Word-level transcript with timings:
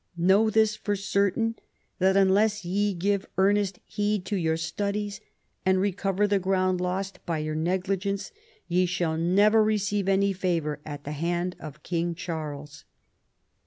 Know 0.17 0.49
this 0.49 0.75
for 0.75 0.95
certain, 0.95 1.57
that 1.99 2.17
unless 2.17 2.65
ye 2.65 2.95
give 2.95 3.27
earnest 3.37 3.77
heed 3.85 4.25
to 4.25 4.35
your 4.35 4.57
studies, 4.57 5.21
and 5.63 5.79
recover 5.79 6.25
the 6.25 6.39
ground 6.39 6.81
lost 6.81 7.23
by 7.27 7.37
your 7.37 7.53
negligence, 7.53 8.31
ye 8.67 8.87
shall 8.87 9.15
never 9.15 9.63
receive 9.63 10.09
any 10.09 10.33
favor 10.33 10.79
at 10.87 11.03
the 11.03 11.11
hand 11.11 11.55
of 11.59 11.83
King 11.83 12.15
Charles." 12.15 12.83